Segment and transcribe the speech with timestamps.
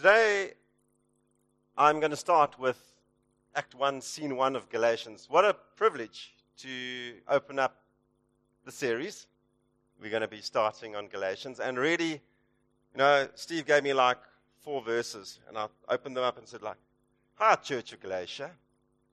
[0.00, 0.52] today
[1.76, 2.78] I'm going to start with
[3.54, 5.26] Act 1, Scene 1 of Galatians.
[5.28, 7.76] What a privilege to open up
[8.64, 9.26] the series.
[10.00, 11.60] We're going to be starting on Galatians.
[11.60, 14.16] And really, you know, Steve gave me like
[14.64, 16.78] four verses, and I opened them up and said, like,
[17.34, 18.52] Hi, Church of Galatia.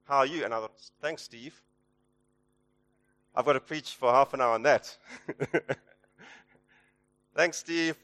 [0.07, 0.45] How are you?
[0.45, 1.61] And I thought, Thanks, Steve.
[3.35, 4.95] I've got to preach for half an hour on that.
[7.35, 7.97] Thanks, Steve.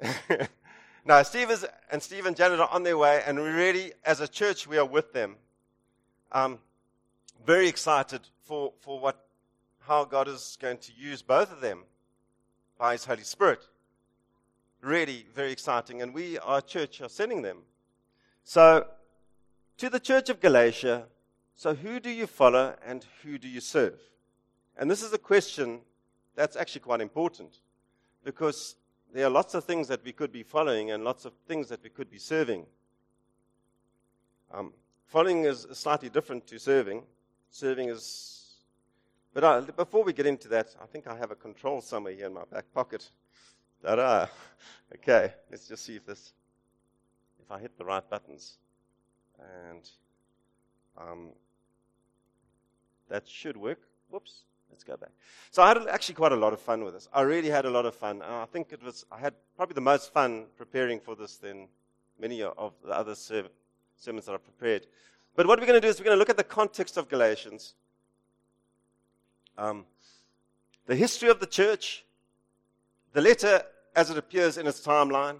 [1.04, 4.20] now, Steve is, and Steve and Janet are on their way, and we really, as
[4.20, 5.36] a church, we are with them.
[6.30, 6.58] Um,
[7.46, 9.24] very excited for, for what,
[9.80, 11.84] how God is going to use both of them
[12.78, 13.66] by His Holy Spirit.
[14.82, 17.58] Really very exciting, and we, our church, are sending them.
[18.44, 18.86] So,
[19.78, 21.06] to the church of Galatia,
[21.54, 23.98] so who do you follow and who do you serve?
[24.76, 25.80] And this is a question
[26.34, 27.60] that's actually quite important
[28.24, 28.76] because
[29.12, 31.82] there are lots of things that we could be following and lots of things that
[31.82, 32.66] we could be serving.
[34.52, 34.72] Um,
[35.06, 37.02] following is slightly different to serving.
[37.50, 38.56] Serving is.
[39.32, 42.26] But uh, before we get into that, I think I have a control somewhere here
[42.26, 43.10] in my back pocket.
[43.82, 44.26] Ta-da.
[44.92, 46.32] Okay, let's just see if this,
[47.40, 48.58] if I hit the right buttons,
[49.38, 49.88] and
[50.98, 51.28] um,
[53.08, 53.78] that should work.
[54.08, 54.42] Whoops.
[54.70, 55.10] Let's go back.
[55.50, 57.08] So I had actually quite a lot of fun with this.
[57.12, 58.22] I really had a lot of fun.
[58.22, 61.68] And I think it was, I had probably the most fun preparing for this than
[62.18, 64.86] many of the other sermons that I've prepared.
[65.36, 67.08] But what we're going to do is we're going to look at the context of
[67.08, 67.74] Galatians,
[69.56, 69.84] um,
[70.86, 72.04] the history of the church,
[73.12, 73.62] the letter
[73.94, 75.38] as it appears in its timeline,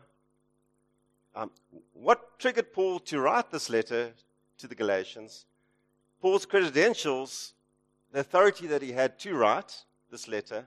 [1.34, 1.50] um,
[1.92, 4.12] what triggered Paul to write this letter
[4.58, 5.46] to the Galatians,
[6.20, 7.54] Paul's credentials
[8.12, 10.66] the authority that he had to write this letter,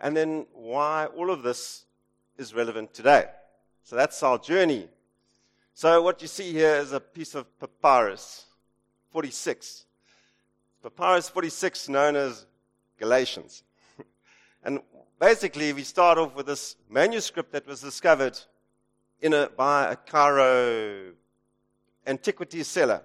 [0.00, 1.84] and then why all of this
[2.36, 3.26] is relevant today.
[3.82, 4.88] So that's our journey.
[5.74, 8.46] So what you see here is a piece of papyrus,
[9.10, 9.86] 46.
[10.82, 12.46] Papyrus 46, known as
[12.98, 13.62] Galatians.
[14.64, 14.80] and
[15.20, 18.38] basically, we start off with this manuscript that was discovered
[19.20, 21.12] in a, by a Cairo
[22.06, 23.02] antiquities seller.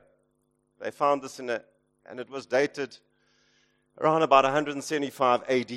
[0.80, 1.62] They found this in a,
[2.06, 2.97] and it was dated
[4.00, 5.74] around about 175 AD.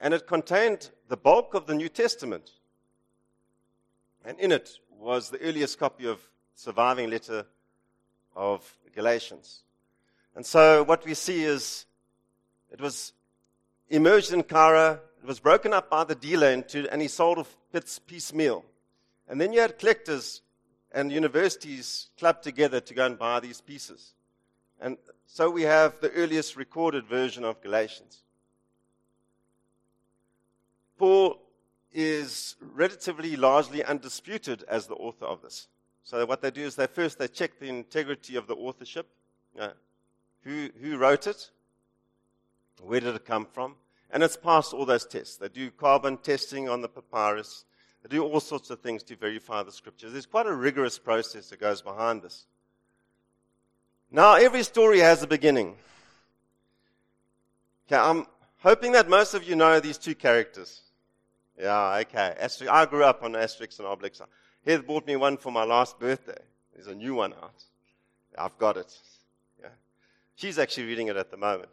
[0.00, 2.50] And it contained the bulk of the New Testament.
[4.24, 6.20] And in it was the earliest copy of
[6.54, 7.46] surviving letter
[8.34, 9.62] of Galatians.
[10.34, 11.86] And so what we see is
[12.70, 13.12] it was
[13.88, 17.56] emerged in Cairo, it was broken up by the dealer into, and he sold off
[17.72, 18.64] bits piecemeal.
[19.28, 20.42] And then you had collectors
[20.92, 24.14] and universities clubbed together to go and buy these pieces.
[24.80, 24.96] And
[25.32, 28.24] so we have the earliest recorded version of Galatians.
[30.98, 31.40] Paul
[31.92, 35.68] is relatively largely undisputed as the author of this.
[36.02, 39.06] So what they do is they first they check the integrity of the authorship.
[39.58, 39.68] Uh,
[40.42, 41.50] who, who wrote it?
[42.82, 43.76] Where did it come from?
[44.10, 45.36] And it's passed all those tests.
[45.36, 47.64] They do carbon testing on the papyrus.
[48.02, 50.10] They do all sorts of things to verify the scriptures.
[50.10, 52.46] There's quite a rigorous process that goes behind this.
[54.10, 55.76] Now, every story has a beginning.
[57.86, 58.26] Okay, I'm
[58.58, 60.82] hoping that most of you know these two characters.
[61.58, 62.34] Yeah, okay.
[62.68, 64.20] I grew up on Asterix and Obelix.
[64.64, 66.38] Heath bought me one for my last birthday.
[66.74, 67.62] There's a new one out.
[68.36, 68.92] I've got it.
[69.60, 69.68] Yeah.
[70.34, 71.70] She's actually reading it at the moment.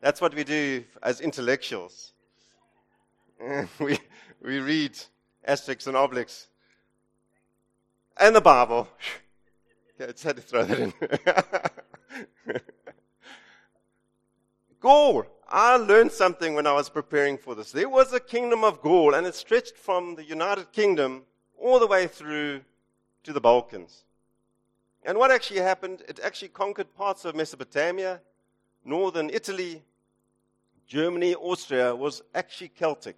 [0.00, 2.12] That's what we do as intellectuals.
[3.80, 3.98] we,
[4.42, 4.96] we read
[5.48, 6.46] Asterix and Obelix
[8.16, 8.88] and the Bible.
[10.00, 10.92] I just had to throw that in.
[14.80, 15.24] Gaul.
[15.48, 17.70] I learned something when I was preparing for this.
[17.70, 21.22] There was a kingdom of Gaul, and it stretched from the United Kingdom
[21.56, 22.62] all the way through
[23.22, 24.04] to the Balkans.
[25.04, 28.20] And what actually happened, it actually conquered parts of Mesopotamia,
[28.84, 29.82] northern Italy,
[30.86, 33.16] Germany, Austria was actually Celtic.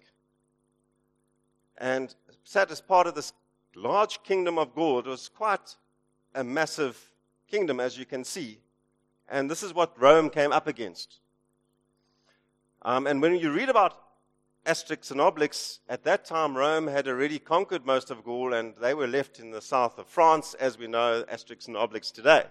[1.77, 2.13] And
[2.43, 3.33] sat as part of this
[3.75, 4.99] large kingdom of Gaul.
[4.99, 5.75] It was quite
[6.37, 7.11] a massive
[7.47, 8.59] kingdom, as you can see.
[9.27, 11.19] And this is what Rome came up against.
[12.83, 13.97] Um, and when you read about
[14.65, 18.93] Asterix and Obelix, at that time Rome had already conquered most of Gaul and they
[18.93, 22.43] were left in the south of France, as we know Asterix and Obelix today.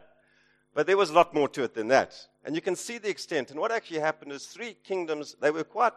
[0.75, 2.15] But there was a lot more to it than that.
[2.45, 3.51] And you can see the extent.
[3.51, 5.95] And what actually happened is three kingdoms, they were quite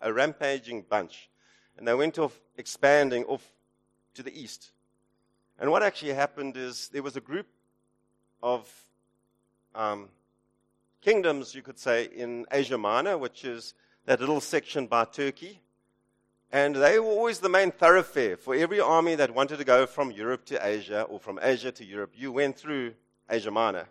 [0.00, 1.28] a rampaging bunch.
[1.76, 3.42] And they went off expanding off
[4.14, 4.70] to the east.
[5.62, 7.46] And what actually happened is there was a group
[8.42, 8.68] of
[9.76, 10.08] um,
[11.00, 13.72] kingdoms, you could say, in Asia Minor, which is
[14.06, 15.60] that little section by Turkey.
[16.50, 20.10] And they were always the main thoroughfare for every army that wanted to go from
[20.10, 22.10] Europe to Asia or from Asia to Europe.
[22.16, 22.94] You went through
[23.30, 23.86] Asia Minor.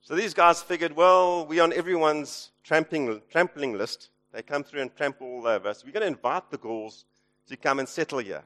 [0.00, 4.10] So these guys figured, well, we're on everyone's tramping, trampling list.
[4.32, 5.84] They come through and trample all over us.
[5.84, 7.04] We're going to invite the Gauls
[7.46, 8.42] to come and settle here.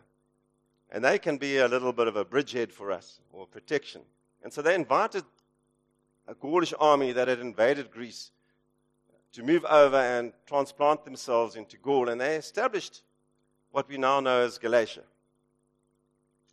[0.90, 4.02] And they can be a little bit of a bridgehead for us or protection.
[4.42, 5.24] And so they invited
[6.26, 8.30] a Gaulish army that had invaded Greece
[9.32, 12.08] to move over and transplant themselves into Gaul.
[12.08, 13.02] And they established
[13.70, 15.02] what we now know as Galatia,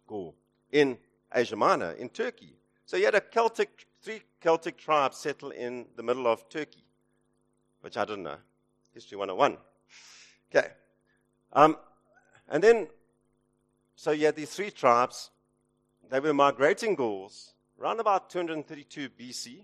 [0.08, 0.36] Gaul,
[0.72, 0.98] in
[1.34, 2.56] Asia Minor, in Turkey.
[2.86, 6.84] So you had a Celtic, three Celtic tribes settle in the middle of Turkey,
[7.82, 8.38] which I didn't know.
[8.94, 9.58] History 101.
[10.54, 10.68] Okay.
[11.52, 11.78] Um,
[12.50, 12.88] and then,
[13.95, 15.31] so you had these three tribes.
[16.09, 19.62] They were migrating Gauls around about 232 BC.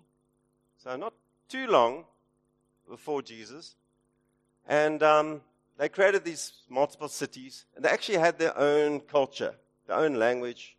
[0.78, 1.14] So not
[1.48, 2.06] too long
[2.90, 3.76] before Jesus.
[4.68, 5.42] And um,
[5.78, 7.66] they created these multiple cities.
[7.76, 9.54] And they actually had their own culture,
[9.88, 10.78] their own language,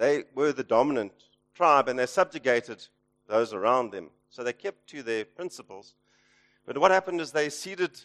[0.00, 1.12] they were the dominant
[1.54, 2.86] tribe and they subjugated
[3.28, 4.08] those around them.
[4.30, 5.94] So they kept to their principles.
[6.64, 8.00] But what happened is they ceded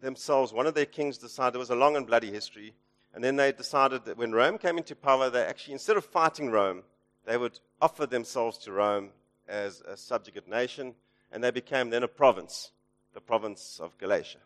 [0.00, 0.52] themselves.
[0.52, 2.74] One of their kings decided, it was a long and bloody history.
[3.16, 6.50] And then they decided that when Rome came into power, they actually, instead of fighting
[6.50, 6.82] Rome,
[7.24, 9.08] they would offer themselves to Rome
[9.48, 10.94] as a subjugate nation.
[11.32, 12.72] And they became then a province,
[13.14, 14.40] the province of Galatia.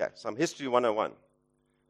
[0.00, 1.12] Okay, some history 101.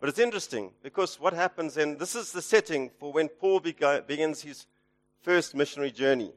[0.01, 4.43] But it's interesting because what happens, and this is the setting for when Paul begins
[4.43, 4.67] his
[5.21, 6.33] first missionary journey.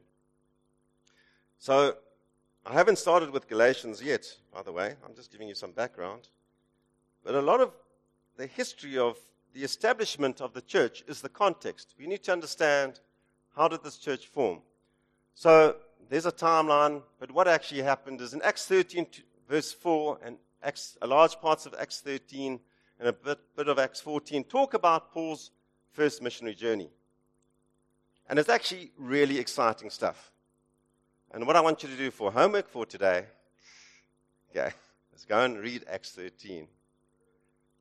[1.57, 1.95] So,
[2.63, 4.93] I haven't started with Galatians yet, by the way.
[5.03, 6.29] I'm just giving you some background.
[7.23, 7.71] But a lot of
[8.37, 9.17] the history of
[9.53, 11.93] the establishment of the church is the context.
[11.97, 12.99] We need to understand
[13.55, 14.59] how did this church form.
[15.33, 15.77] So,
[16.09, 19.07] there's a timeline, but what actually happened is in Acts 13,
[19.49, 22.59] verse 4, and Acts, a large parts of Acts 13,
[22.99, 25.51] and a bit, bit of Acts 14 talk about Paul's
[25.91, 26.89] first missionary journey.
[28.29, 30.31] And it's actually really exciting stuff.
[31.31, 33.25] And what I want you to do for homework for today,
[34.51, 34.71] okay,
[35.15, 36.67] is go and read Acts 13.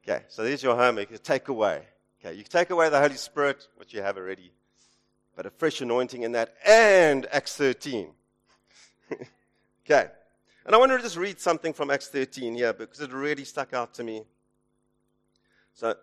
[0.06, 1.10] Okay, so there's your homework.
[1.10, 1.82] You take away.
[2.20, 4.52] Okay, you take away the Holy Spirit, which you have already,
[5.34, 8.08] but a fresh anointing in that, and Acts 13.
[9.84, 10.10] okay,
[10.66, 13.72] and I want to just read something from Acts 13 here because it really stuck
[13.72, 14.24] out to me.
[15.72, 15.94] So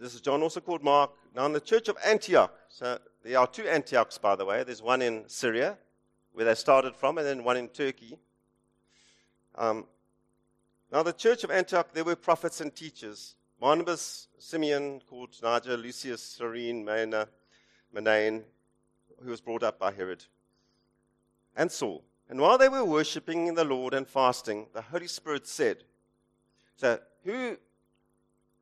[0.00, 1.10] this is John, also called Mark.
[1.36, 4.64] Now in the church of Antioch, so there are two Antiochs, by the way.
[4.64, 5.76] There's one in Syria,
[6.32, 8.18] where they started from, and then one in Turkey.
[9.56, 9.84] Um,
[10.92, 13.34] now the church of Antioch, there were prophets and teachers.
[13.60, 17.28] Barnabas, Simeon, called Niger, Lucius, Cyrene, Mena,
[17.94, 18.42] Manaen,
[19.22, 20.24] who was brought up by Herod,
[21.56, 22.04] and Saul.
[22.28, 25.84] And while they were worshipping the Lord and fasting, the Holy Spirit said,
[26.76, 27.56] So, who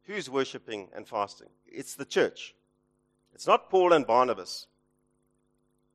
[0.05, 1.49] Who's worshiping and fasting?
[1.67, 2.55] It's the church.
[3.35, 4.67] It's not Paul and Barnabas.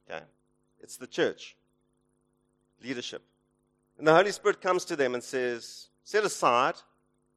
[0.10, 0.24] Okay?
[0.80, 1.58] It's the church.
[2.84, 3.24] Leadership.
[3.98, 6.76] And the Holy Spirit comes to them and says, Set aside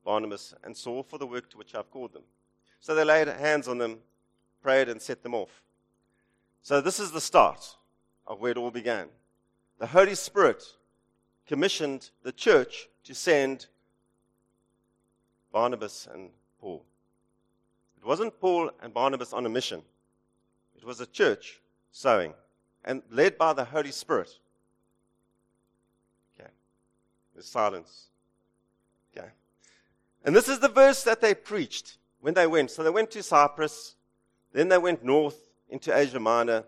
[0.04, 2.22] Barnabas and Saul for the work to which I've called them.
[2.78, 3.98] So they laid hands on them,
[4.62, 5.64] prayed, and set them off.
[6.62, 7.76] So this is the start
[8.28, 9.08] of where it all began.
[9.80, 10.62] The Holy Spirit
[11.48, 13.66] commissioned the church to send
[15.50, 16.30] Barnabas and
[16.60, 16.84] Paul.
[17.98, 19.82] It wasn't Paul and Barnabas on a mission,
[20.76, 22.34] it was a church sowing
[22.84, 24.30] and led by the Holy Spirit.
[26.38, 26.50] Okay.
[27.34, 28.09] There's silence.
[30.24, 32.70] And this is the verse that they preached when they went.
[32.70, 33.96] So they went to Cyprus,
[34.52, 36.64] then they went north into Asia Minor,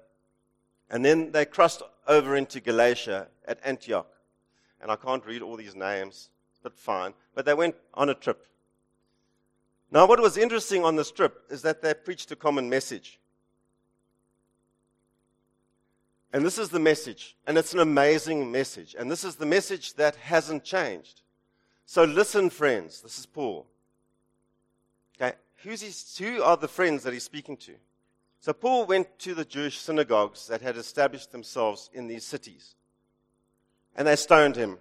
[0.91, 4.09] and then they crossed over into Galatia at Antioch.
[4.81, 6.31] And I can't read all these names,
[6.63, 7.15] but fine.
[7.35, 8.47] But they went on a trip.
[9.91, 13.21] Now, what was interesting on this trip is that they preached a common message.
[16.33, 18.97] And this is the message, and it's an amazing message.
[18.99, 21.22] And this is the message that hasn't changed.
[21.87, 23.01] So listen, friends.
[23.01, 23.67] This is Paul.
[25.21, 27.75] Okay, Who's he, who are the friends that he's speaking to?
[28.41, 32.75] So Paul went to the Jewish synagogues that had established themselves in these cities,
[33.95, 34.79] and they stoned him.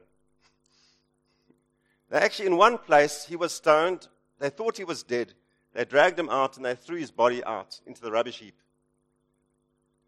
[2.09, 4.07] They actually, in one place, he was stoned
[4.41, 5.33] they thought he was dead.
[5.73, 8.55] They dragged him out and they threw his body out into the rubbish heap.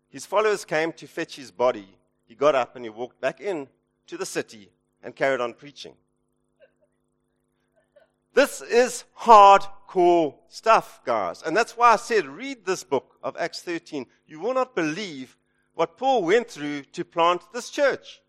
[0.10, 1.88] His followers came to fetch his body.
[2.26, 3.68] He got up and he walked back in
[4.08, 4.72] to the city
[5.04, 5.94] and carried on preaching.
[8.34, 11.44] This is hardcore stuff, guys.
[11.44, 14.06] And that's why I said, read this book of Acts 13.
[14.28, 15.38] You will not believe
[15.76, 18.22] what Paul went through to plant this church.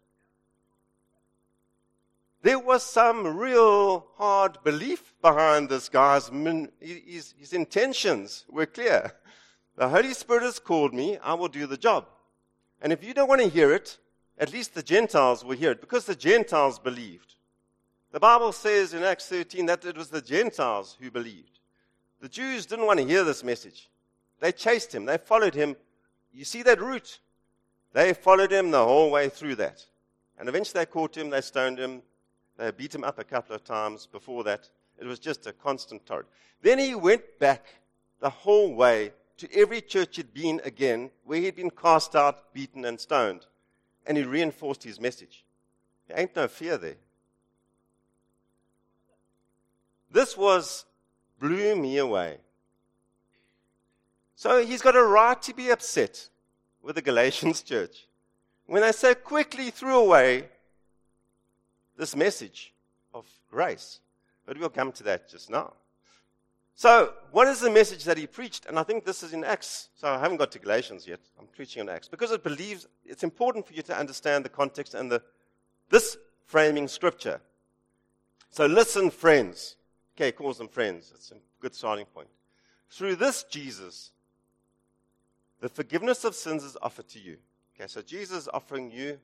[2.44, 6.28] there was some real hard belief behind this guy's
[6.78, 9.12] his, his intentions were clear.
[9.76, 12.06] The Holy Spirit has called me, I will do the job.
[12.82, 13.98] And if you don't want to hear it,
[14.38, 17.34] at least the Gentiles will hear it because the Gentiles believed.
[18.14, 21.58] The Bible says in Acts 13 that it was the Gentiles who believed.
[22.20, 23.90] The Jews didn't want to hear this message.
[24.38, 25.74] They chased him, they followed him.
[26.32, 27.18] You see that route?
[27.92, 29.84] They followed him the whole way through that.
[30.38, 32.02] And eventually they caught him, they stoned him,
[32.56, 34.68] they beat him up a couple of times before that.
[34.96, 36.28] It was just a constant torrent.
[36.62, 37.66] Then he went back
[38.20, 42.84] the whole way to every church he'd been again, where he'd been cast out, beaten,
[42.84, 43.46] and stoned.
[44.06, 45.44] And he reinforced his message.
[46.06, 46.94] There ain't no fear there.
[50.14, 50.84] This was
[51.40, 52.38] blew me away.
[54.36, 56.28] So he's got a right to be upset
[56.80, 58.06] with the Galatians church
[58.66, 60.48] when they so quickly threw away
[61.96, 62.72] this message
[63.12, 63.98] of grace.
[64.46, 65.72] But we'll come to that just now.
[66.76, 68.66] So, what is the message that he preached?
[68.66, 69.88] And I think this is in Acts.
[69.94, 71.20] So, I haven't got to Galatians yet.
[71.38, 74.94] I'm preaching on Acts because it believes it's important for you to understand the context
[74.94, 75.22] and the,
[75.88, 76.16] this
[76.46, 77.40] framing scripture.
[78.50, 79.76] So, listen, friends.
[80.16, 81.12] Okay, calls them friends.
[81.14, 82.28] It's a good starting point.
[82.90, 84.12] Through this Jesus,
[85.60, 87.38] the forgiveness of sins is offered to you.
[87.74, 89.18] Okay, so Jesus is offering you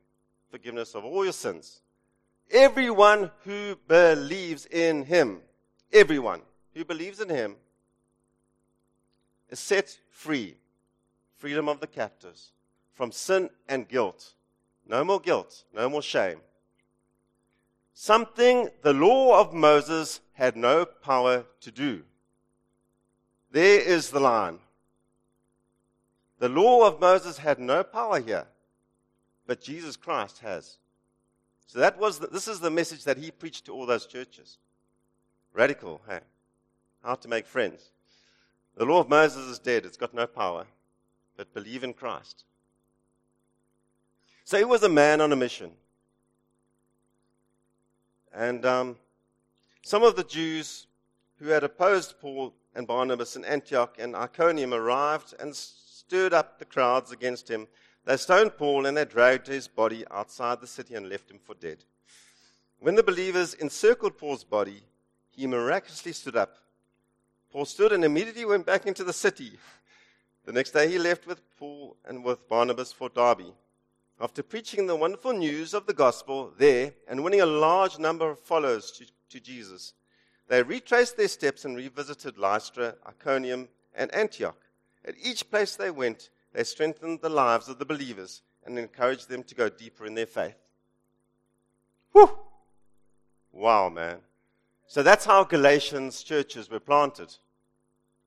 [0.51, 1.81] forgiveness of all your sins.
[2.51, 5.41] Everyone who believes in him,
[5.93, 6.41] everyone
[6.75, 7.55] who believes in him
[9.49, 10.57] is set free.
[11.37, 12.51] Freedom of the captives
[12.93, 14.35] from sin and guilt.
[14.87, 16.41] No more guilt, no more shame.
[18.03, 22.03] Something the law of Moses had no power to do.
[23.51, 24.59] There is the line.
[26.39, 28.47] The law of Moses had no power here,
[29.47, 30.79] but Jesus Christ has.
[31.67, 34.57] So that was the, this is the message that he preached to all those churches.
[35.53, 36.21] Radical, hey?
[37.05, 37.91] How to make friends.
[38.77, 40.65] The law of Moses is dead, it's got no power.
[41.37, 42.45] But believe in Christ.
[44.45, 45.73] So he was a man on a mission.
[48.41, 48.97] And um,
[49.83, 50.87] some of the Jews
[51.39, 56.65] who had opposed Paul and Barnabas in Antioch and Iconium arrived and stirred up the
[56.65, 57.69] crowds against him
[58.05, 61.55] they stoned Paul and they dragged his body outside the city and left him for
[61.55, 61.85] dead.
[62.79, 64.83] When the believers encircled Paul's body,
[65.31, 66.57] he miraculously stood up.
[67.53, 69.53] Paul stood and immediately went back into the city.
[70.47, 73.53] The next day he left with Paul and with Barnabas for Derbe.
[74.21, 78.39] After preaching the wonderful news of the gospel there and winning a large number of
[78.39, 79.95] followers to, to Jesus,
[80.47, 84.59] they retraced their steps and revisited Lystra, Iconium, and Antioch.
[85.07, 89.43] At each place they went, they strengthened the lives of the believers and encouraged them
[89.45, 90.57] to go deeper in their faith.
[92.13, 92.39] Whew!
[93.53, 94.19] Wow, man.
[94.87, 97.35] So that's how Galatians churches were planted.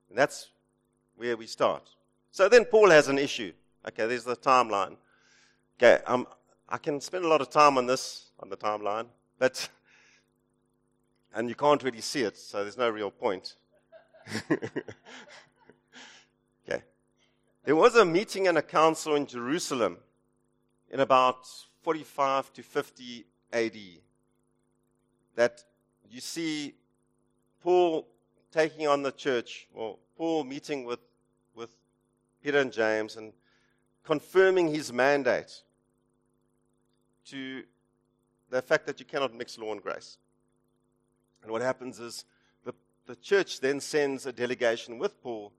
[0.10, 0.50] And that's
[1.18, 1.88] where we start.
[2.32, 3.52] So then Paul has an issue.
[3.88, 4.96] Okay, there's the timeline.
[5.78, 6.28] Okay, um,
[6.70, 9.08] I can spend a lot of time on this, on the timeline,
[9.40, 9.70] but,
[11.34, 13.56] and you can't really see it, so there's no real point.
[16.66, 16.82] Okay.
[17.66, 19.98] There was a meeting and a council in Jerusalem
[20.90, 21.46] in about
[21.82, 23.78] 45 to 50 AD
[25.36, 25.64] that
[26.10, 26.76] you see
[27.62, 28.08] Paul
[28.52, 31.00] taking on the church, or Paul meeting with,
[31.56, 31.70] with
[32.42, 33.34] Peter and James and
[34.04, 35.62] confirming his mandate
[37.26, 37.64] to
[38.50, 40.18] the fact that you cannot mix law and grace.
[41.42, 42.26] And what happens is
[42.66, 42.74] the,
[43.06, 45.52] the church then sends a delegation with Paul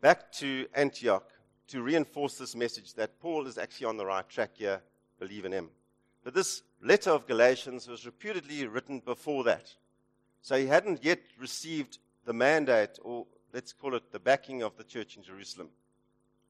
[0.00, 1.30] back to Antioch
[1.68, 4.80] to reinforce this message that Paul is actually on the right track here,
[5.18, 5.70] believe in him.
[6.22, 9.72] But this letter of Galatians was reputedly written before that.
[10.42, 14.84] So he hadn't yet received the mandate, or let's call it the backing of the
[14.84, 15.68] church in Jerusalem.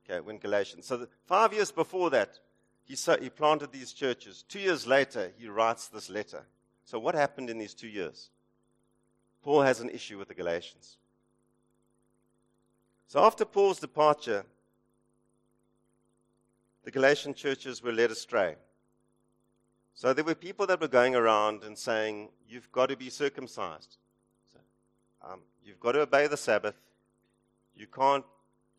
[0.08, 0.86] Okay, when Galatians.
[0.86, 2.38] So five years before that,
[2.84, 4.44] he, so, he planted these churches.
[4.48, 6.44] Two years later, he writes this letter.
[6.84, 8.30] So what happened in these two years?
[9.42, 10.96] Paul has an issue with the Galatians.
[13.08, 14.44] So after Paul's departure,
[16.84, 18.54] the Galatian churches were led astray.
[19.94, 23.96] So there were people that were going around and saying, You've got to be circumcised.
[24.52, 24.60] So,
[25.28, 26.76] um, you've got to obey the Sabbath.
[27.74, 28.24] You can't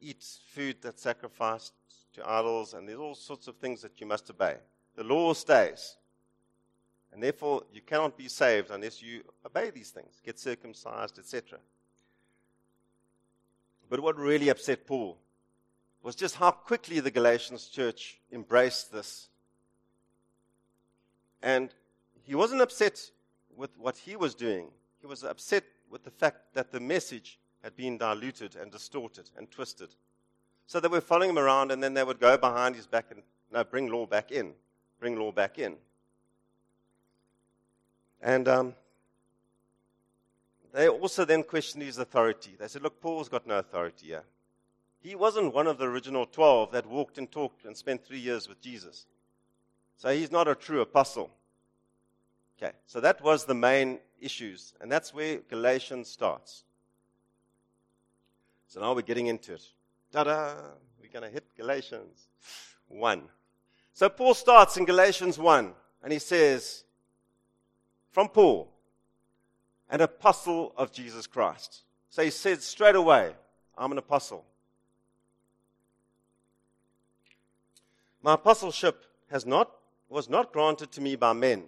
[0.01, 0.24] eat
[0.54, 1.74] food that's sacrificed
[2.13, 4.56] to idols, and there's all sorts of things that you must obey.
[4.96, 5.98] The law stays.
[7.13, 11.60] And therefore, you cannot be saved unless you obey these things, get circumcised, etc.
[13.89, 15.18] But what really upset Paul
[16.04, 19.30] was just how quickly the Galatians church embraced this.
[21.42, 21.74] And
[22.24, 23.00] he wasn't upset
[23.56, 24.68] with what he was doing.
[25.01, 29.52] He was upset with the fact that the message had been diluted and distorted and
[29.52, 29.90] twisted.
[30.68, 33.22] So they were following him around, and then they would go behind his back and
[33.52, 34.54] no, bring law back in,
[35.02, 35.76] bring law back in.
[38.22, 38.74] And um,
[40.72, 42.56] they also then questioned his authority.
[42.58, 44.24] They said, Look, Paul's got no authority here.
[45.02, 48.48] He wasn't one of the original 12 that walked and talked and spent three years
[48.48, 49.08] with Jesus.
[49.98, 51.32] So he's not a true apostle.
[52.58, 56.64] Okay, so that was the main issues, and that's where Galatians starts.
[58.68, 59.64] So now we're getting into it.
[60.12, 60.54] Ta da!
[61.02, 62.28] We're going to hit Galatians
[62.90, 63.22] 1.
[63.94, 66.84] So Paul starts in Galatians 1, and he says,
[68.12, 68.70] From Paul,
[69.90, 71.84] an apostle of Jesus Christ.
[72.10, 73.34] So he said straight away,
[73.78, 74.46] I'm an apostle.
[78.22, 79.72] My apostleship has not,
[80.10, 81.64] was not granted to me by men,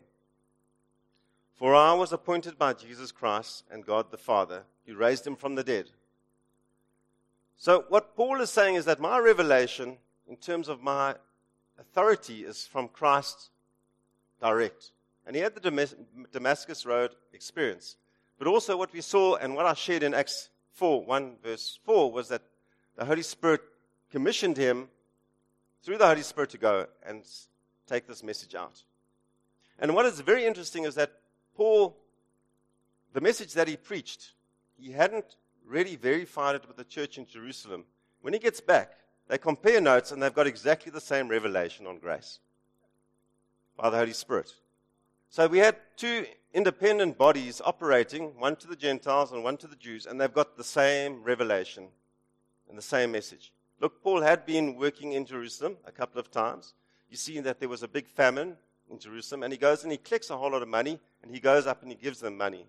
[1.56, 5.56] for I was appointed by Jesus Christ and God the Father, who raised him from
[5.56, 5.90] the dead.
[7.62, 9.98] So, what Paul is saying is that my revelation,
[10.30, 11.16] in terms of my
[11.78, 13.50] authority, is from Christ
[14.40, 14.92] direct.
[15.28, 15.90] And he had the
[16.32, 17.98] Damascus Road experience.
[18.38, 22.10] But also, what we saw and what I shared in Acts 4, 1 verse 4,
[22.10, 22.44] was that
[22.96, 23.60] the Holy Spirit
[24.10, 24.88] commissioned him
[25.84, 27.24] through the Holy Spirit to go and
[27.88, 28.84] take this message out.
[29.80, 31.12] And what is very interesting is that
[31.58, 31.98] Paul,
[33.12, 34.32] the message that he preached,
[34.78, 35.36] he hadn't
[35.70, 37.86] really verified it with the church in Jerusalem.
[38.22, 38.94] When he gets back,
[39.28, 42.40] they compare notes and they've got exactly the same revelation on grace
[43.78, 44.52] by the Holy Spirit.
[45.30, 49.76] So we had two independent bodies operating, one to the Gentiles and one to the
[49.76, 51.88] Jews, and they've got the same revelation
[52.68, 53.54] and the same message.
[53.80, 56.74] Look, Paul had been working in Jerusalem a couple of times.
[57.10, 58.58] You see that there was a big famine
[58.92, 61.40] in Jerusalem, and he goes and he collects a whole lot of money, and he
[61.40, 62.66] goes up and he gives them money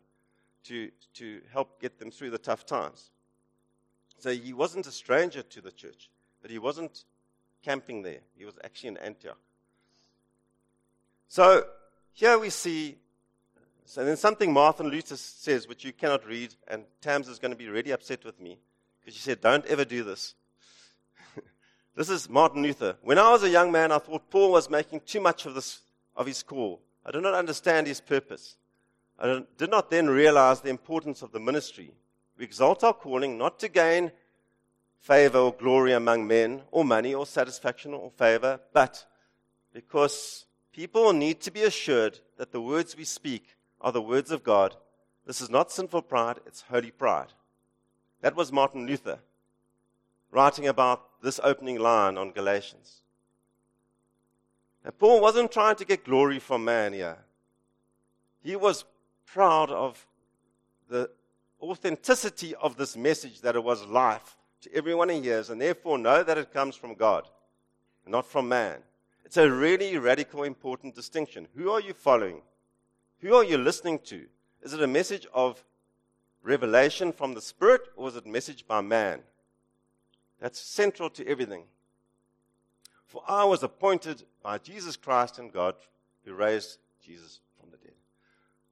[0.65, 3.11] to, to help get them through the tough times.
[4.19, 6.11] So he wasn't a stranger to the church,
[6.43, 7.05] but he wasn't
[7.63, 8.21] camping there.
[8.37, 9.39] He was actually in Antioch.
[11.29, 11.65] So
[12.13, 12.99] here we see,
[13.87, 17.57] so then something Martin Luther says, which you cannot read, and Tams is going to
[17.57, 18.59] be really upset with me,
[19.01, 20.35] because she said, don't ever do this.
[21.97, 22.97] This is Martin Luther.
[23.03, 25.81] When I was a young man, I thought Paul was making too much of, this,
[26.17, 26.81] of his call.
[27.05, 28.57] I did not understand his purpose.
[29.21, 31.93] I did not then realize the importance of the ministry.
[32.39, 34.13] We exalt our calling not to gain
[34.99, 39.05] favor or glory among men, or money, or satisfaction, or favor, but
[39.73, 44.43] because people need to be assured that the words we speak are the words of
[44.43, 44.77] God.
[45.27, 47.33] This is not sinful pride, it's holy pride.
[48.21, 49.19] That was Martin Luther
[50.31, 53.03] writing about this opening line on Galatians.
[54.85, 57.19] And Paul wasn't trying to get glory from man here.
[58.43, 58.85] He was
[59.33, 60.07] proud of
[60.89, 61.11] the
[61.63, 66.23] authenticity of this message that it was life to everyone he hears, and therefore know
[66.23, 67.29] that it comes from God,
[68.07, 68.79] not from man.
[69.25, 71.47] It's a really radical, important distinction.
[71.57, 72.43] Who are you following?
[73.21, 74.27] Who are you listening to?
[74.63, 75.65] Is it a message of
[76.43, 79.21] revelation from the Spirit, or is it a message by man?
[80.41, 81.65] That's central to everything.
[83.07, 85.75] For I was appointed by Jesus Christ and God
[86.25, 87.41] who raised Jesus.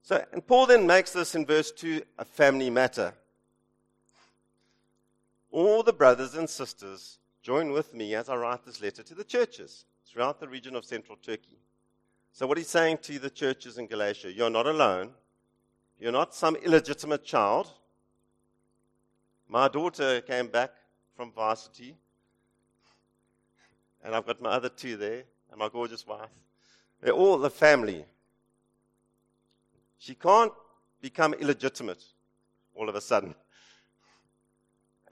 [0.08, 3.12] So, and Paul then makes this in verse 2 a family matter.
[5.50, 9.22] All the brothers and sisters join with me as I write this letter to the
[9.22, 11.58] churches throughout the region of central Turkey.
[12.32, 15.10] So, what he's saying to the churches in Galatia, you're not alone.
[16.00, 17.70] You're not some illegitimate child.
[19.46, 20.70] My daughter came back
[21.16, 21.94] from varsity.
[24.02, 26.30] And I've got my other two there, and my gorgeous wife.
[27.02, 28.06] They're all the family.
[29.98, 30.52] She can't
[31.00, 32.02] become illegitimate
[32.74, 33.34] all of a sudden.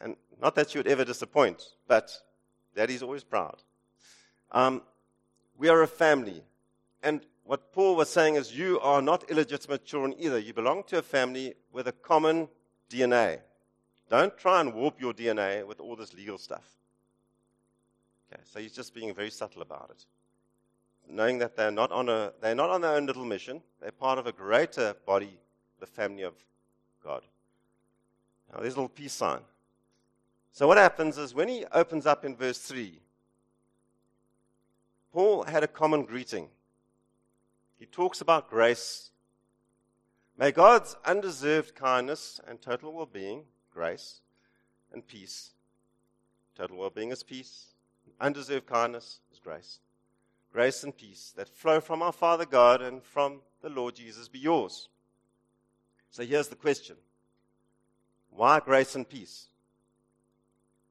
[0.00, 2.12] And not that she would ever disappoint, but
[2.74, 3.56] daddy's always proud.
[4.52, 4.82] Um,
[5.58, 6.42] we are a family.
[7.02, 10.38] And what Paul was saying is, you are not illegitimate children either.
[10.38, 12.48] You belong to a family with a common
[12.90, 13.40] DNA.
[14.08, 16.64] Don't try and warp your DNA with all this legal stuff.
[18.32, 20.04] Okay, so he's just being very subtle about it.
[21.08, 24.18] Knowing that they're not on a they're not on their own little mission, they're part
[24.18, 25.38] of a greater body,
[25.78, 26.34] the family of
[27.02, 27.22] God.
[28.52, 29.40] Now there's a little peace sign.
[30.52, 32.98] So what happens is when he opens up in verse 3,
[35.12, 36.48] Paul had a common greeting.
[37.78, 39.10] He talks about grace.
[40.38, 44.20] May God's undeserved kindness and total well being grace
[44.92, 45.50] and peace.
[46.56, 47.66] Total well being is peace.
[48.20, 49.78] Undeserved kindness is grace.
[50.56, 54.38] Grace and peace that flow from our Father God and from the Lord Jesus be
[54.38, 54.88] yours.
[56.10, 56.96] So here's the question
[58.30, 59.48] Why grace and peace?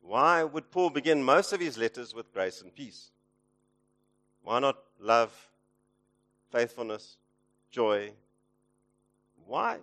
[0.03, 3.09] Why would Paul begin most of his letters with grace and peace?
[4.43, 5.33] Why not love,
[6.51, 7.17] faithfulness,
[7.71, 8.11] joy?
[9.47, 9.79] Why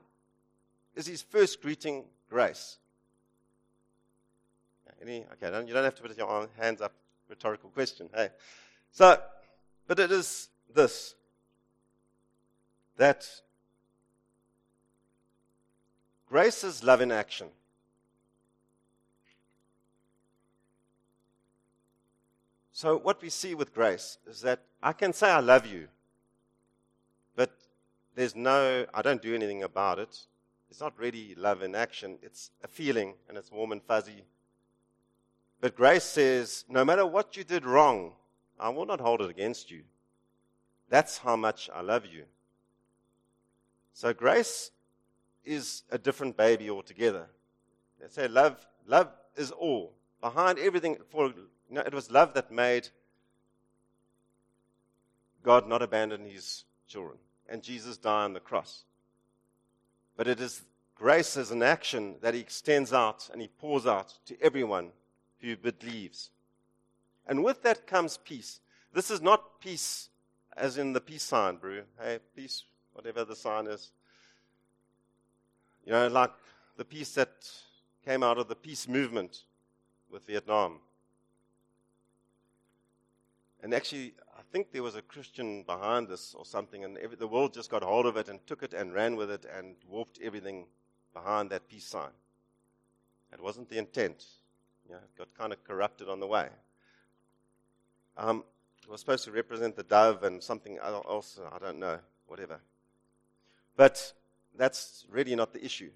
[0.94, 2.78] is his first greeting grace?
[5.02, 5.24] Any?
[5.32, 6.92] Okay, you don't have to put your hands up.
[7.28, 8.08] Rhetorical question.
[8.14, 8.28] Hey,
[8.92, 9.18] so,
[9.86, 11.14] but it is this
[12.96, 13.26] that
[16.28, 17.48] grace is love in action.
[22.72, 25.88] So, what we see with grace is that I can say I love you,
[27.36, 27.50] but
[28.14, 30.18] there's no, I don't do anything about it.
[30.70, 34.24] It's not really love in action, it's a feeling and it's warm and fuzzy.
[35.60, 38.12] But grace says, no matter what you did wrong,
[38.62, 39.82] I will not hold it against you.
[40.88, 42.24] That's how much I love you.
[43.92, 44.70] So grace
[45.44, 47.26] is a different baby altogether.
[48.00, 49.94] They say love, love is all.
[50.20, 52.88] Behind everything, for you know, it was love that made
[55.42, 58.84] God not abandon his children and Jesus die on the cross.
[60.16, 60.62] But it is
[60.94, 64.90] grace as an action that he extends out and he pours out to everyone
[65.40, 66.30] who believes.
[67.26, 68.60] And with that comes peace.
[68.92, 70.08] This is not peace
[70.56, 71.82] as in the peace sign, bro.
[72.00, 73.90] Hey, peace, whatever the sign is.
[75.84, 76.30] You know, like
[76.76, 77.48] the peace that
[78.04, 79.44] came out of the peace movement
[80.10, 80.78] with Vietnam.
[83.62, 87.28] And actually, I think there was a Christian behind this or something, and every, the
[87.28, 90.18] world just got hold of it and took it and ran with it and warped
[90.22, 90.66] everything
[91.14, 92.10] behind that peace sign.
[93.32, 94.24] It wasn't the intent.
[94.86, 96.48] You know, it got kind of corrupted on the way.
[98.16, 98.44] Um,
[98.82, 102.60] it was supposed to represent the dove and something else, I don't know, whatever.
[103.76, 104.12] But
[104.56, 105.90] that's really not the issue.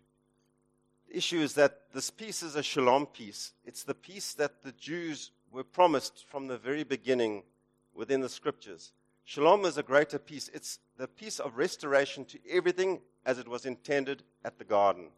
[1.09, 3.53] The issue is that this peace is a shalom peace.
[3.65, 7.43] It's the peace that the Jews were promised from the very beginning
[7.95, 8.93] within the scriptures.
[9.25, 10.51] Shalom is a greater peace.
[10.55, 15.09] It's the peace of restoration to everything as it was intended at the garden.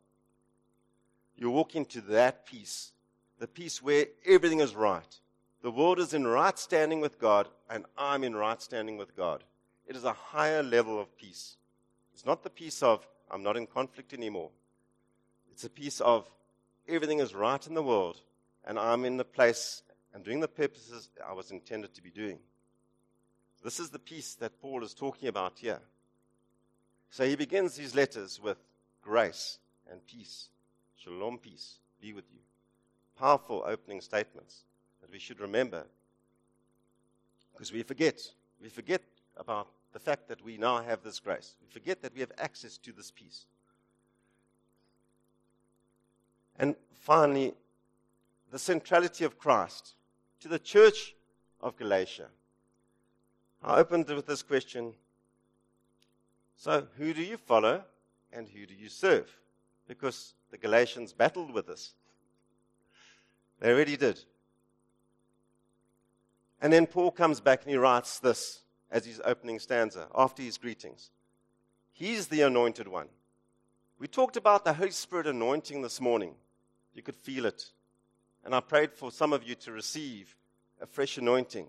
[1.36, 2.92] You walk into that peace,
[3.38, 5.20] the peace where everything is right.
[5.62, 9.42] The world is in right standing with God, and I'm in right standing with God.
[9.86, 11.56] It is a higher level of peace.
[12.14, 14.50] It's not the peace of, I'm not in conflict anymore.
[15.50, 16.30] It's a peace of,
[16.86, 18.20] everything is right in the world,
[18.64, 19.82] and I'm in the place
[20.14, 22.38] and doing the purposes I was intended to be doing.
[23.64, 25.80] This is the peace that Paul is talking about here.
[27.10, 28.58] So he begins his letters with
[29.02, 29.58] grace
[29.90, 30.50] and peace.
[30.96, 32.38] Shalom, peace be with you.
[33.18, 34.62] Powerful opening statements
[35.08, 35.84] that we should remember
[37.52, 38.20] because we forget.
[38.62, 39.02] We forget
[39.36, 41.54] about the fact that we now have this grace.
[41.60, 43.46] We forget that we have access to this peace.
[46.58, 47.54] And finally,
[48.50, 49.94] the centrality of Christ
[50.40, 51.14] to the church
[51.60, 52.26] of Galatia.
[53.62, 54.92] I opened with this question
[56.56, 57.82] So, who do you follow
[58.32, 59.28] and who do you serve?
[59.86, 61.92] Because the Galatians battled with this.
[63.60, 64.20] They already did.
[66.60, 70.58] And then Paul comes back and he writes this as his opening stanza after his
[70.58, 71.10] greetings.
[71.92, 73.08] He's the anointed one.
[73.98, 76.34] We talked about the Holy Spirit anointing this morning.
[76.94, 77.70] You could feel it.
[78.44, 80.36] And I prayed for some of you to receive
[80.80, 81.66] a fresh anointing.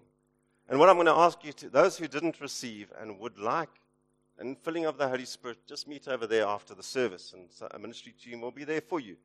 [0.70, 3.70] And what I'm going to ask you to, those who didn't receive and would like
[4.38, 7.80] an filling of the Holy Spirit, just meet over there after the service, and a
[7.80, 9.18] ministry team will be there for you.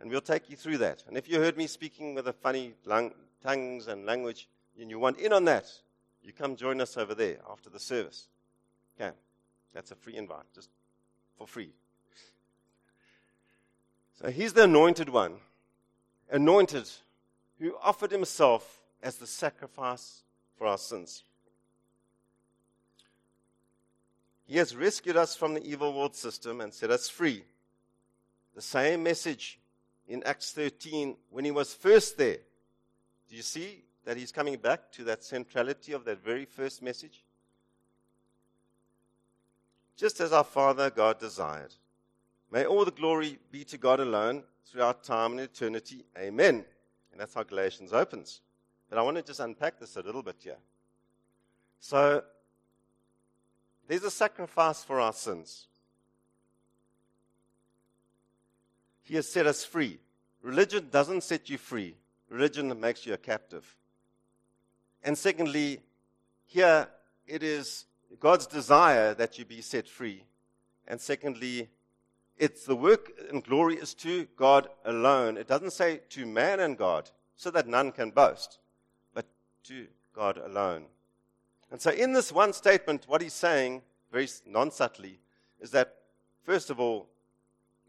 [0.00, 1.04] And we'll take you through that.
[1.06, 2.74] And if you heard me speaking with a funny
[3.42, 4.48] tongues and language,
[4.80, 5.66] and you want in on that,
[6.22, 8.28] you come join us over there after the service.
[9.00, 9.12] Okay.
[9.72, 10.68] That's a free invite, just
[11.36, 11.70] for free.
[14.20, 15.34] So he's the anointed one,
[16.30, 16.88] anointed,
[17.58, 20.22] who offered himself as the sacrifice
[20.56, 21.24] for our sins.
[24.46, 27.42] He has rescued us from the evil world system and set us free.
[28.54, 29.58] The same message
[30.06, 32.38] in Acts 13 when he was first there.
[33.30, 37.24] Do you see that he's coming back to that centrality of that very first message?
[39.96, 41.74] Just as our Father God desired.
[42.50, 46.04] May all the glory be to God alone throughout time and eternity.
[46.18, 46.64] Amen.
[47.12, 48.40] And that's how Galatians opens.
[48.88, 50.56] But I want to just unpack this a little bit here.
[51.80, 52.22] So,
[53.88, 55.66] there's a sacrifice for our sins.
[59.02, 59.98] He has set us free.
[60.42, 61.94] Religion doesn't set you free,
[62.28, 63.76] religion makes you a captive.
[65.04, 65.80] And secondly,
[66.46, 66.88] here
[67.26, 67.86] it is
[68.20, 70.24] God's desire that you be set free.
[70.86, 71.68] And secondly,
[72.38, 75.36] it's the work and glory is to God alone.
[75.36, 78.58] It doesn't say to man and God, so that none can boast,
[79.14, 79.26] but
[79.64, 80.84] to God alone.
[81.70, 85.18] And so, in this one statement, what he's saying, very non subtly,
[85.60, 85.96] is that,
[86.44, 87.08] first of all,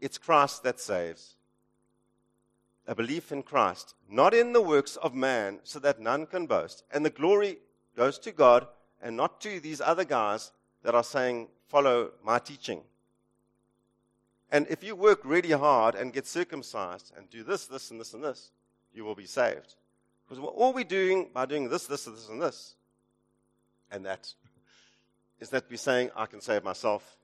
[0.00, 1.36] it's Christ that saves.
[2.86, 6.84] A belief in Christ, not in the works of man, so that none can boast.
[6.92, 7.58] And the glory
[7.96, 8.66] goes to God
[9.02, 12.82] and not to these other guys that are saying, follow my teaching.
[14.50, 18.14] And if you work really hard and get circumcised and do this, this, and this,
[18.14, 18.50] and this,
[18.92, 19.74] you will be saved.
[20.24, 22.74] Because what all we're doing by doing this, this, this, and this,
[23.90, 24.32] and that,
[25.40, 27.16] is that we're saying, I can save myself,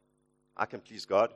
[0.57, 1.33] I can please God.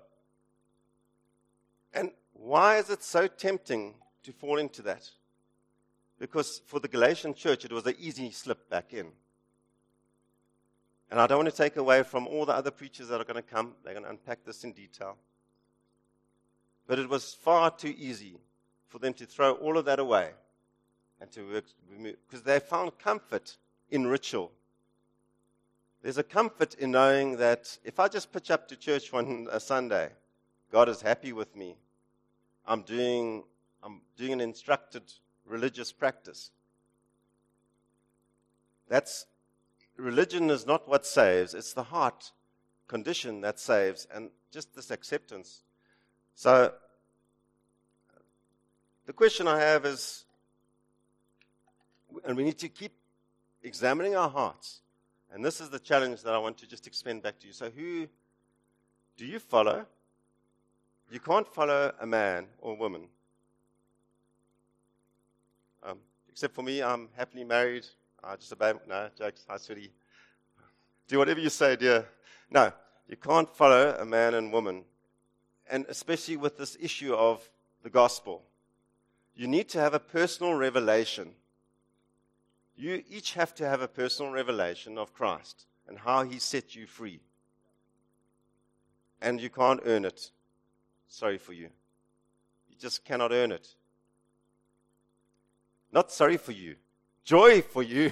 [1.92, 5.08] And why is it so tempting to fall into that?
[6.18, 9.06] Because for the Galatian church, it was an easy slip back in.
[11.10, 13.36] And I don't want to take away from all the other preachers that are going
[13.36, 13.74] to come.
[13.84, 15.16] They're going to unpack this in detail.
[16.86, 18.38] But it was far too easy
[18.88, 20.30] for them to throw all of that away
[21.20, 21.64] and to work,
[22.28, 23.56] because they found comfort
[23.90, 24.50] in ritual.
[26.02, 29.58] There's a comfort in knowing that if I just pitch up to church one a
[29.58, 30.10] Sunday,
[30.70, 31.76] God is happy with me.
[32.66, 33.44] I'm doing,
[33.84, 35.02] I'm doing an instructed
[35.46, 36.50] religious practice.
[38.88, 39.26] That's
[39.96, 42.32] religion is not what saves, it's the heart
[42.88, 45.62] condition that saves, and just this acceptance
[46.34, 46.72] so,
[49.06, 50.24] the question I have is,
[52.24, 52.92] and we need to keep
[53.62, 54.80] examining our hearts.
[55.32, 57.52] And this is the challenge that I want to just expand back to you.
[57.52, 58.08] So, who
[59.16, 59.86] do you follow?
[61.10, 63.06] You can't follow a man or a woman.
[65.82, 65.98] Um,
[66.34, 67.86] except for me, I'm happily married.
[68.24, 68.72] I just obey.
[68.88, 69.44] No, jokes.
[69.48, 69.92] Hi, sweetie.
[71.06, 72.08] Do whatever you say, dear.
[72.50, 72.72] No,
[73.08, 74.84] you can't follow a man and woman
[75.70, 77.48] and especially with this issue of
[77.84, 78.42] the gospel.
[79.34, 81.30] You need to have a personal revelation.
[82.76, 86.86] You each have to have a personal revelation of Christ and how he set you
[86.86, 87.20] free.
[89.22, 90.32] And you can't earn it.
[91.06, 91.70] Sorry for you.
[92.68, 93.68] You just cannot earn it.
[95.94, 96.74] Not sorry for you,
[97.24, 98.10] joy for you,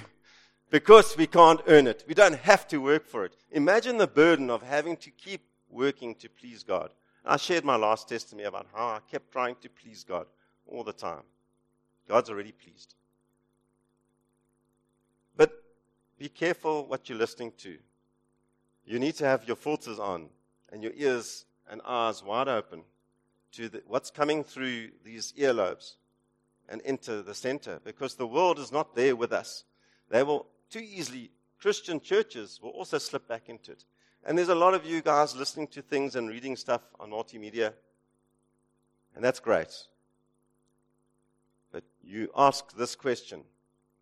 [0.71, 2.05] because we can't earn it.
[2.07, 3.35] We don't have to work for it.
[3.51, 6.91] Imagine the burden of having to keep working to please God.
[7.25, 10.27] I shared my last testimony about how I kept trying to please God
[10.65, 11.23] all the time.
[12.07, 12.95] God's already pleased.
[15.35, 15.51] But
[16.17, 17.77] be careful what you're listening to.
[18.85, 20.29] You need to have your filters on
[20.71, 22.83] and your ears and eyes wide open
[23.51, 25.95] to the, what's coming through these earlobes
[26.69, 29.63] and into the center because the world is not there with us.
[30.09, 33.85] They will too easily, Christian churches will also slip back into it.
[34.25, 37.73] And there's a lot of you guys listening to things and reading stuff on multimedia,
[39.15, 39.73] and that's great.
[41.71, 43.43] But you ask this question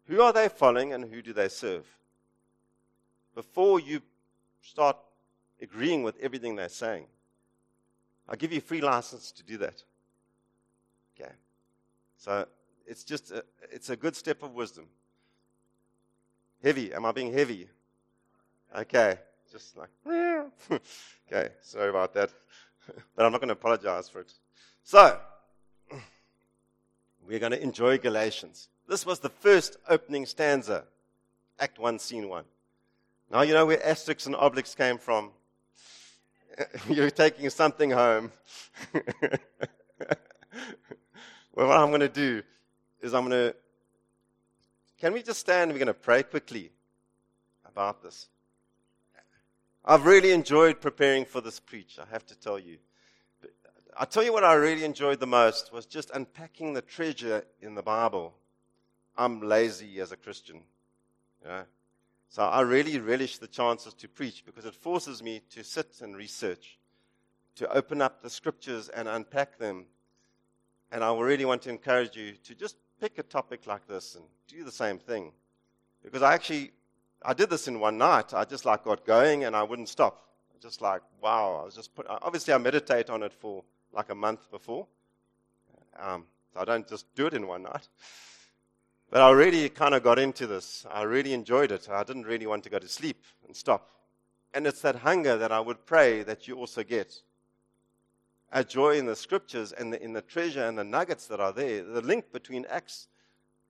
[0.05, 1.85] Who are they following and who do they serve?
[3.33, 4.01] Before you
[4.61, 4.97] start
[5.61, 7.05] agreeing with everything they're saying,
[8.29, 9.83] I'll give you free license to do that.
[12.21, 12.45] So
[12.85, 14.85] it's just a, it's a good step of wisdom.
[16.63, 16.93] Heavy.
[16.93, 17.67] Am I being heavy?
[18.75, 19.17] Okay
[19.51, 19.89] just like,
[21.27, 22.29] okay, sorry about that.
[23.15, 24.31] but I'm not going to apologize for it.
[24.83, 25.19] So,
[27.27, 28.69] we're going to enjoy Galatians.
[28.87, 30.85] This was the first opening stanza,
[31.59, 32.45] Act 1, Scene 1.
[33.31, 35.31] Now you know where Asterix and Obelix came from.
[36.89, 38.31] You're taking something home.
[41.53, 42.41] Well, what I'm going to do
[43.01, 43.55] is I'm going to.
[44.99, 46.71] Can we just stand and we're going to pray quickly
[47.65, 48.27] about this?
[49.83, 52.77] I've really enjoyed preparing for this preach, I have to tell you.
[53.97, 57.75] I'll tell you what I really enjoyed the most was just unpacking the treasure in
[57.75, 58.33] the Bible.
[59.17, 60.61] I'm lazy as a Christian.
[61.43, 61.63] You know?
[62.29, 66.15] So I really relish the chances to preach because it forces me to sit and
[66.15, 66.79] research,
[67.55, 69.87] to open up the scriptures and unpack them.
[70.91, 74.25] And I really want to encourage you to just pick a topic like this and
[74.47, 75.31] do the same thing.
[76.03, 76.71] Because I actually
[77.23, 78.33] I did this in one night.
[78.33, 80.27] I just like got going and I wouldn't stop.
[80.61, 81.59] Just like, wow.
[81.61, 84.87] I was just put, obviously I meditate on it for like a month before.
[85.99, 87.87] Um, so I don't just do it in one night.
[89.09, 90.85] But I really kind of got into this.
[90.89, 91.89] I really enjoyed it.
[91.89, 93.89] I didn't really want to go to sleep and stop.
[94.53, 97.13] And it's that hunger that I would pray that you also get.
[98.51, 101.53] A joy in the scriptures and the, in the treasure and the nuggets that are
[101.53, 101.83] there.
[101.83, 103.07] The link between Acts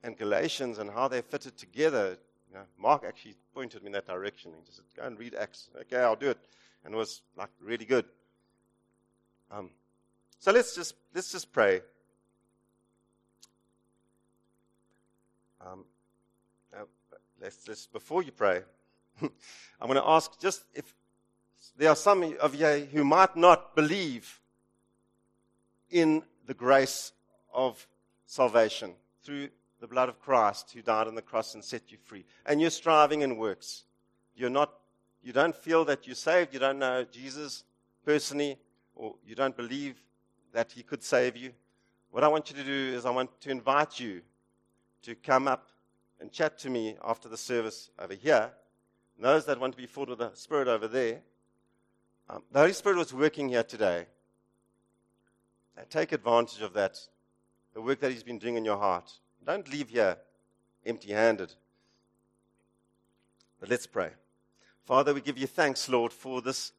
[0.04, 2.18] and Galatians and how they fitted together
[2.50, 4.52] You know, Mark actually pointed me in that direction.
[4.58, 5.70] He just said, go and read Acts.
[5.82, 6.40] Okay, I'll do it.
[6.84, 8.06] And it was like really good.
[9.52, 9.70] Um,
[10.40, 11.82] so let's just, let's just pray.
[15.66, 15.86] Um,
[16.76, 16.86] uh,
[17.40, 18.64] let's just, before you pray,
[19.22, 19.30] I'm
[19.88, 20.94] going to ask just if
[21.78, 24.41] there are some of you who might not believe
[25.92, 27.14] in the grace
[27.54, 27.88] of
[28.26, 29.50] salvation through
[29.80, 32.24] the blood of Christ who died on the cross and set you free.
[32.46, 33.84] And you're striving in works.
[34.36, 34.74] You're not,
[35.24, 36.54] you don't feel that you're saved.
[36.54, 37.64] You don't know Jesus
[38.06, 38.58] personally,
[38.96, 40.02] or you don't believe
[40.54, 41.52] that he could save you.
[42.12, 44.22] What I want you to do is I want to invite you
[45.04, 45.72] to come up
[46.20, 48.52] and chat to me after the service over here.
[49.16, 51.22] And those that want to be filled with the Spirit over there.
[52.30, 54.06] Um, the Holy Spirit was working here today.
[55.90, 56.98] Take advantage of that,
[57.74, 59.12] the work that He's been doing in your heart.
[59.46, 60.18] Don't leave here
[60.86, 61.54] empty handed.
[63.60, 64.12] But let's pray.
[64.86, 66.72] Father, we give you thanks, Lord, for this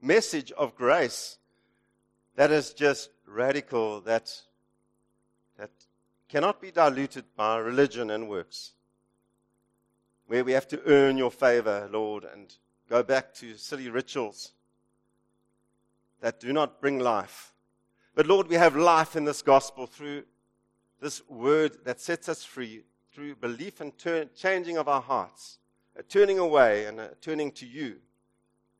[0.00, 1.38] message of grace
[2.36, 4.32] that is just radical, that,
[5.58, 5.70] that
[6.28, 8.72] cannot be diluted by religion and works.
[10.26, 12.54] Where we have to earn your favor, Lord, and
[12.88, 14.52] go back to silly rituals
[16.20, 17.53] that do not bring life.
[18.14, 20.22] But Lord, we have life in this gospel through
[21.00, 25.58] this word that sets us free through belief and turn, changing of our hearts,
[25.96, 27.96] a turning away and a turning to you,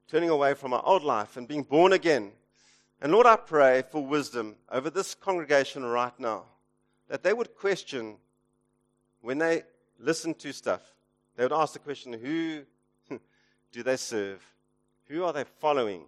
[0.06, 2.30] turning away from our old life and being born again.
[3.00, 6.44] And Lord, I pray for wisdom over this congregation right now,
[7.08, 8.16] that they would question
[9.20, 9.64] when they
[9.98, 10.82] listen to stuff,
[11.36, 12.62] they would ask the question who
[13.72, 14.44] do they serve?
[15.08, 16.04] Who are they following?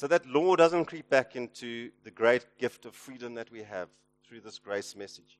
[0.00, 3.90] So that law doesn't creep back into the great gift of freedom that we have
[4.26, 5.38] through this grace message.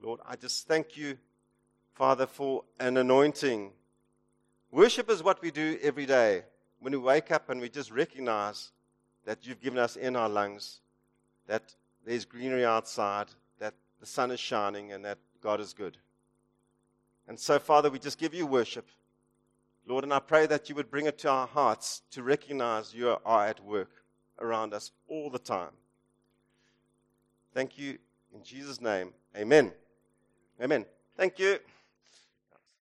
[0.00, 1.18] Lord, I just thank you,
[1.94, 3.72] Father, for an anointing.
[4.70, 6.44] Worship is what we do every day.
[6.78, 8.70] When we wake up and we just recognize
[9.24, 10.78] that you've given us in our lungs,
[11.48, 13.26] that there's greenery outside,
[13.58, 15.96] that the sun is shining, and that God is good.
[17.26, 18.86] And so, Father, we just give you worship.
[19.88, 23.16] Lord, and I pray that you would bring it to our hearts to recognize you
[23.24, 23.90] are at work
[24.40, 25.70] around us all the time.
[27.54, 27.98] Thank you
[28.34, 29.12] in Jesus' name.
[29.36, 29.72] Amen.
[30.60, 30.84] Amen.
[31.16, 31.58] Thank you.